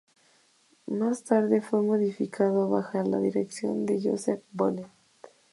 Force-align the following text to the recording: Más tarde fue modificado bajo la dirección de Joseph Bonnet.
Más 0.87 1.23
tarde 1.23 1.61
fue 1.61 1.83
modificado 1.83 2.67
bajo 2.67 2.99
la 3.03 3.19
dirección 3.19 3.85
de 3.85 4.01
Joseph 4.01 4.41
Bonnet. 4.51 4.89